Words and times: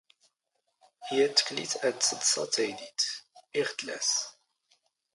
ⵢⴰⵜ 1.15 1.37
ⵜⴽⵍⵉⵜ 1.45 1.71
ⴰⴷ 1.87 1.97
ⵜⵙⴹⵙⴰ 2.07 2.45
ⵜⴰⵢⴷⵉⵜ: 2.53 3.01
ⵉⵖ 3.59 3.69
ⵜⵍⴰⵙ 3.79 4.09